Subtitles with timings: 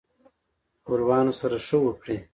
[0.81, 2.17] خپلوانو سره ښه وکړئ